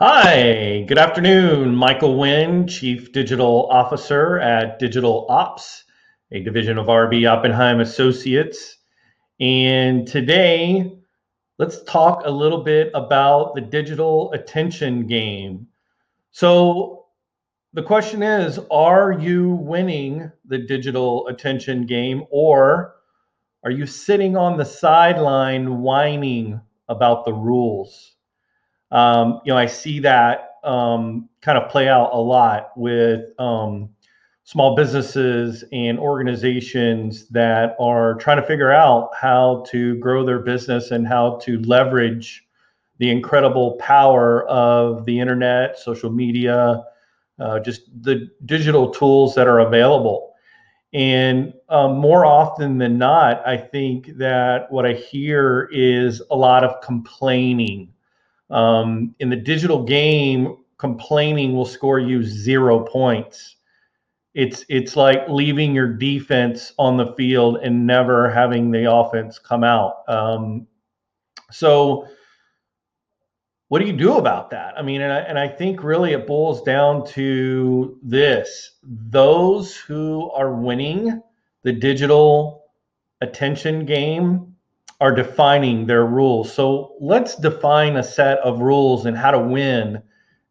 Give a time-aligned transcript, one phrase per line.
[0.00, 1.74] Hi, good afternoon.
[1.74, 5.82] Michael Wynn, Chief Digital Officer at Digital Ops,
[6.30, 8.76] a division of RB Oppenheim Associates.
[9.40, 10.96] And today,
[11.58, 15.66] let's talk a little bit about the digital attention game.
[16.30, 17.06] So,
[17.72, 22.94] the question is Are you winning the digital attention game, or
[23.64, 28.14] are you sitting on the sideline whining about the rules?
[28.90, 33.90] Um, you know, I see that um, kind of play out a lot with um,
[34.44, 40.90] small businesses and organizations that are trying to figure out how to grow their business
[40.90, 42.46] and how to leverage
[42.98, 46.82] the incredible power of the internet, social media,
[47.38, 50.32] uh, just the digital tools that are available.
[50.94, 56.64] And um, more often than not, I think that what I hear is a lot
[56.64, 57.92] of complaining
[58.50, 63.56] um, in the digital game, complaining will score you zero points.
[64.34, 69.64] It's it's like leaving your defense on the field and never having the offense come
[69.64, 70.08] out.
[70.08, 70.66] Um,
[71.50, 72.06] so,
[73.68, 74.78] what do you do about that?
[74.78, 80.30] I mean, and I, and I think really it boils down to this: those who
[80.30, 81.20] are winning
[81.64, 82.64] the digital
[83.20, 84.54] attention game
[85.00, 86.52] are defining their rules.
[86.52, 90.02] So let's define a set of rules and how to win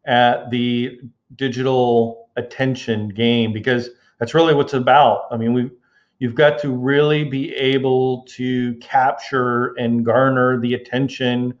[0.06, 1.00] at the
[1.36, 5.26] digital attention game because that's really what's about.
[5.30, 5.70] I mean, we
[6.18, 11.56] you've got to really be able to capture and garner the attention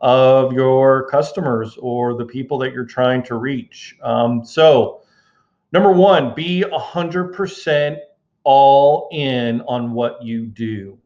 [0.00, 3.96] of your customers or the people that you're trying to reach.
[4.02, 5.02] Um, so,
[5.72, 7.98] number one, be 100%
[8.42, 10.98] all in on what you do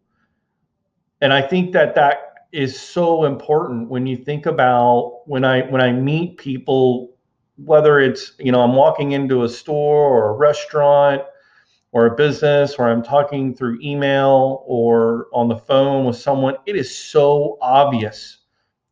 [1.24, 5.80] and I think that that is so important when you think about when I when
[5.80, 7.16] I meet people,
[7.56, 11.22] whether it's you know I'm walking into a store or a restaurant
[11.92, 16.76] or a business or I'm talking through email or on the phone with someone, it
[16.76, 18.40] is so obvious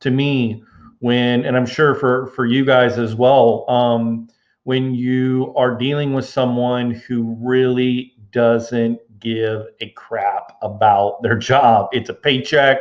[0.01, 0.65] to me
[1.01, 4.27] when, and I'm sure for for you guys as well, um,
[4.65, 11.89] when you are dealing with someone who really doesn't give a crap about their job.
[11.93, 12.79] It's a paycheck,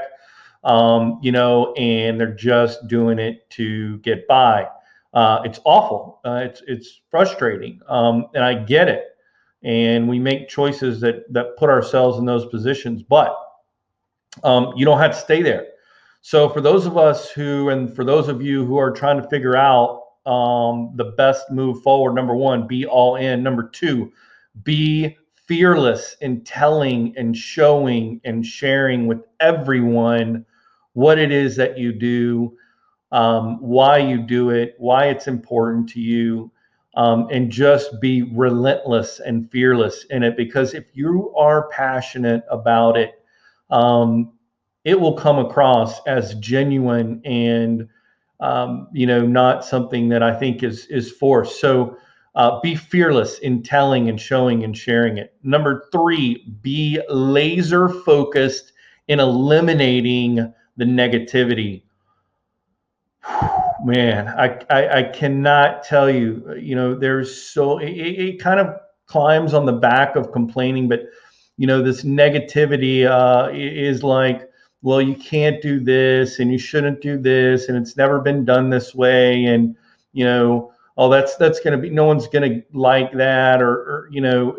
[0.63, 4.68] um, you know, and they're just doing it to get by.
[5.13, 6.19] Uh, it's awful.
[6.25, 9.06] Uh, it's it's frustrating, um, and I get it.
[9.63, 13.38] And we make choices that that put ourselves in those positions, but
[14.44, 15.68] um, you don't have to stay there.
[16.22, 19.28] So for those of us who, and for those of you who are trying to
[19.28, 23.41] figure out um, the best move forward, number one, be all in.
[23.41, 24.12] Number two,
[24.63, 25.18] be
[25.51, 30.45] fearless in telling and showing and sharing with everyone
[30.94, 32.56] what it is that you do,
[33.12, 36.50] um, why you do it, why it's important to you,
[36.95, 40.38] um, and just be relentless and fearless in it.
[40.38, 43.22] Because if you are passionate about it,
[43.72, 44.31] um,
[44.85, 47.89] it will come across as genuine and
[48.39, 51.59] um, you know not something that I think is is forced.
[51.59, 51.97] So
[52.36, 55.34] uh, be fearless in telling and showing and sharing it.
[55.44, 58.74] Number three, be laser focused
[59.08, 61.84] in eliminating the negativity.
[63.84, 68.75] Man, I, I, I cannot tell you, you know, there's so, it, it, kind of
[69.08, 71.06] climbs on the back of complaining, but,
[71.58, 74.48] you know, this negativity uh, is like,
[74.84, 78.69] well, you can't do this and you shouldn't do this and it's never been done
[78.69, 79.46] this way.
[79.46, 79.75] And,
[80.13, 83.72] you know, oh that's that's going to be no one's going to like that or,
[83.72, 84.56] or you know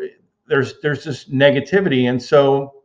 [0.49, 2.83] there's there's this negativity and so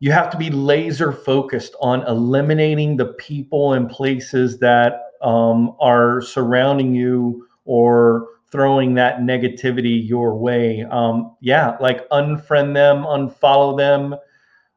[0.00, 6.22] you have to be laser focused on eliminating the people and places that um, are
[6.22, 10.82] surrounding you or throwing that negativity your way.
[10.90, 14.14] Um, yeah, like unfriend them, unfollow them,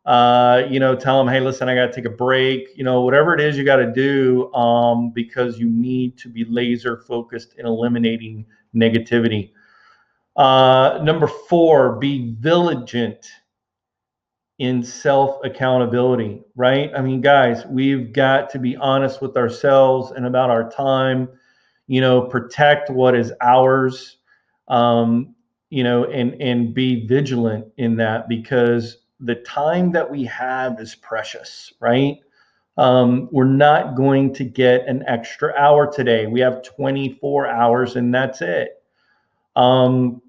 [0.07, 3.01] uh, you know, tell them, hey, listen, I got to take a break, you know,
[3.01, 7.55] whatever it is you got to do um, because you need to be laser focused
[7.57, 9.51] in eliminating negativity.
[10.37, 13.27] Uh, number four, be vigilant
[14.59, 16.89] in self accountability, right?
[16.95, 21.27] I mean, guys, we've got to be honest with ourselves and about our time,
[21.87, 24.19] you know, protect what is ours,
[24.69, 25.35] um,
[25.69, 30.95] you know, and, and be vigilant in that because the time that we have is
[30.95, 32.17] precious, right?
[32.77, 36.27] Um, we're not going to get an extra hour today.
[36.27, 38.83] We have 24 hours and that's it.
[39.55, 40.21] Um,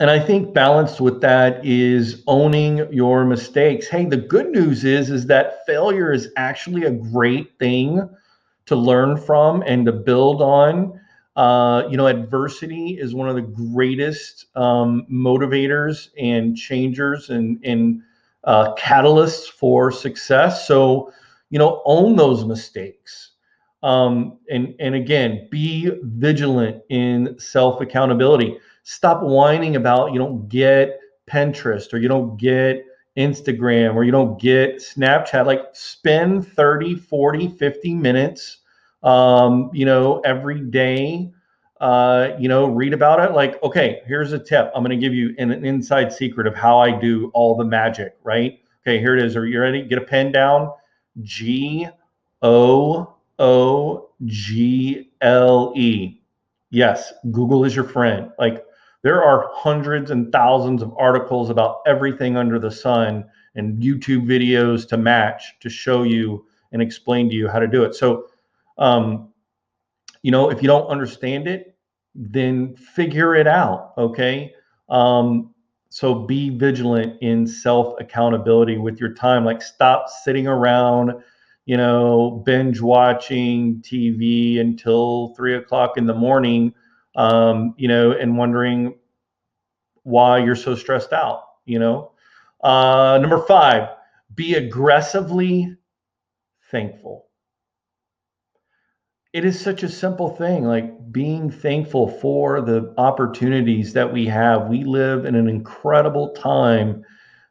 [0.00, 3.86] and I think balanced with that is owning your mistakes.
[3.86, 8.08] Hey, the good news is is that failure is actually a great thing
[8.64, 10.98] to learn from and to build on.
[11.36, 18.02] Uh, you know, adversity is one of the greatest um, motivators and changers and, and
[18.44, 20.66] uh, catalysts for success.
[20.66, 21.12] So,
[21.50, 23.32] you know, own those mistakes.
[23.82, 28.58] Um, and, and again, be vigilant in self accountability.
[28.82, 30.98] Stop whining about you don't get
[31.30, 32.84] Pinterest or you don't get
[33.16, 35.46] Instagram or you don't get Snapchat.
[35.46, 38.58] Like, spend 30, 40, 50 minutes
[39.02, 41.32] um, you know, every day,
[41.80, 43.34] uh, you know, read about it.
[43.34, 44.70] Like, okay, here's a tip.
[44.74, 47.64] I'm going to give you an, an, inside secret of how I do all the
[47.64, 48.60] magic, right?
[48.82, 49.36] Okay, here it is.
[49.36, 49.82] Are you ready?
[49.82, 50.72] Get a pen down.
[51.22, 51.88] G
[52.42, 56.20] O O G L E.
[56.70, 58.30] Yes, Google is your friend.
[58.38, 58.64] Like,
[59.02, 63.24] there are hundreds and thousands of articles about everything under the sun
[63.54, 67.82] and YouTube videos to match to show you and explain to you how to do
[67.82, 67.94] it.
[67.94, 68.26] So,
[68.80, 69.28] um,
[70.22, 71.76] you know, if you don't understand it,
[72.14, 73.92] then figure it out.
[73.96, 74.52] Okay.
[74.88, 75.54] Um,
[75.90, 79.44] so be vigilant in self accountability with your time.
[79.44, 81.12] Like, stop sitting around,
[81.66, 86.74] you know, binge watching TV until three o'clock in the morning,
[87.16, 88.94] um, you know, and wondering
[90.04, 92.12] why you're so stressed out, you know.
[92.62, 93.88] Uh, number five,
[94.34, 95.76] be aggressively
[96.70, 97.29] thankful
[99.32, 104.68] it is such a simple thing like being thankful for the opportunities that we have.
[104.68, 107.04] We live in an incredible time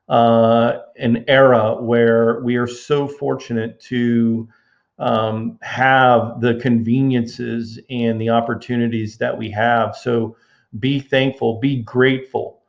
[0.09, 4.49] uh, an era where we are so fortunate to
[4.97, 9.95] um, have the conveniences and the opportunities that we have.
[9.95, 10.35] So
[10.79, 12.61] be thankful be grateful.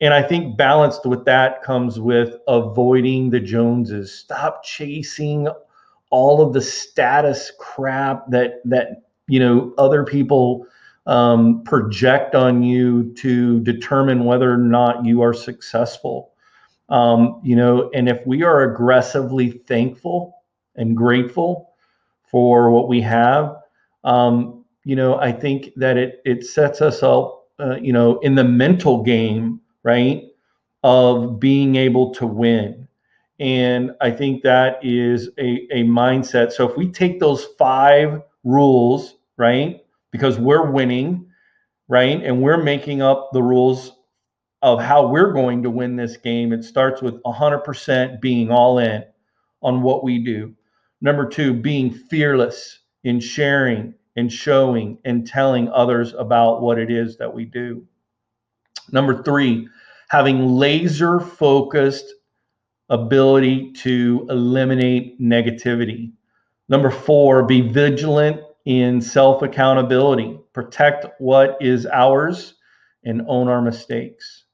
[0.00, 4.12] And i think balanced with that comes with avoiding the joneses.
[4.12, 5.48] Stop chasing
[6.10, 10.66] all of the status crap that that you know other people
[11.06, 16.32] um, project on you to determine whether or not you are successful.
[16.88, 20.42] Um, you know, and if we are aggressively thankful
[20.76, 21.70] and grateful
[22.30, 23.56] for what we have,
[24.04, 28.34] um, you know, I think that it it sets us up, uh, you know, in
[28.36, 30.24] the mental game, right,
[30.84, 32.85] of being able to win
[33.38, 36.52] and I think that is a, a mindset.
[36.52, 41.26] So if we take those five rules, right, because we're winning,
[41.88, 43.92] right, and we're making up the rules
[44.62, 49.04] of how we're going to win this game, it starts with 100% being all in
[49.62, 50.54] on what we do.
[51.02, 57.18] Number two, being fearless in sharing and showing and telling others about what it is
[57.18, 57.86] that we do.
[58.92, 59.68] Number three,
[60.08, 62.06] having laser focused
[62.88, 66.12] ability to eliminate negativity.
[66.68, 72.54] Number four, be vigilant in self accountability, protect what is ours,
[73.04, 74.44] and own our mistakes.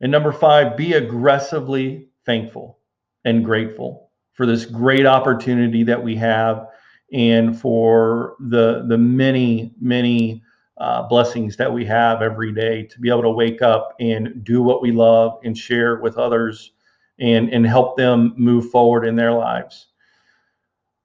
[0.00, 2.78] And number five, be aggressively thankful
[3.24, 6.66] and grateful for this great opportunity that we have
[7.12, 10.42] and for the, the many, many
[10.78, 14.62] uh, blessings that we have every day to be able to wake up and do
[14.62, 16.72] what we love and share with others
[17.18, 19.88] and, and help them move forward in their lives.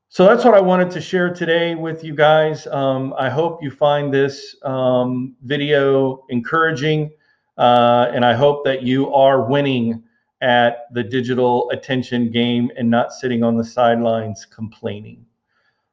[0.09, 2.65] So that's what I wanted to share today with you guys.
[2.67, 7.11] Um, I hope you find this um, video encouraging,
[7.57, 10.03] uh, and I hope that you are winning
[10.41, 15.25] at the digital attention game and not sitting on the sidelines complaining.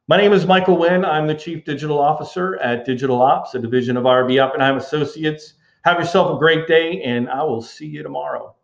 [0.07, 1.03] My name is Michael Wynn.
[1.03, 5.55] I'm the Chief Digital Officer at Digital Ops, a division of RB Oppenheim Associates.
[5.83, 8.55] Have yourself a great day, and I will see you tomorrow.